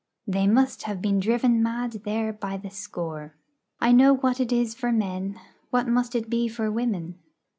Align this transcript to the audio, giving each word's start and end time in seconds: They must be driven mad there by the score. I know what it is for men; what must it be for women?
They 0.25 0.47
must 0.47 0.83
be 0.99 1.11
driven 1.19 1.61
mad 1.61 1.91
there 2.05 2.33
by 2.33 2.57
the 2.57 2.71
score. 2.71 3.35
I 3.79 3.91
know 3.91 4.15
what 4.15 4.39
it 4.39 4.51
is 4.51 4.73
for 4.73 4.91
men; 4.91 5.39
what 5.69 5.87
must 5.87 6.15
it 6.15 6.27
be 6.27 6.47
for 6.47 6.71
women? 6.71 7.19